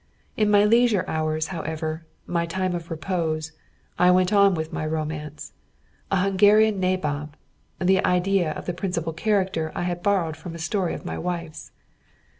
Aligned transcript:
In 0.35 0.49
my 0.49 0.65
leisure 0.65 1.05
hours, 1.07 1.49
however 1.49 2.07
my 2.25 2.47
time 2.47 2.73
of 2.73 2.89
repose 2.89 3.51
I 3.99 4.09
went 4.09 4.33
on 4.33 4.55
with 4.55 4.73
my 4.73 4.83
romance, 4.83 5.53
"A 6.09 6.21
Hungarian 6.23 6.79
Nabob"; 6.79 7.37
the 7.79 8.03
idea 8.03 8.49
of 8.53 8.65
the 8.65 8.73
principal 8.73 9.13
character 9.13 9.71
I 9.75 9.83
had 9.83 10.01
borrowed 10.01 10.35
from 10.37 10.55
a 10.55 10.57
story 10.57 10.95
of 10.95 11.05
my 11.05 11.19
wife's. 11.19 11.71